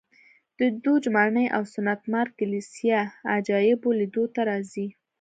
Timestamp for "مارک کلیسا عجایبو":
2.11-3.89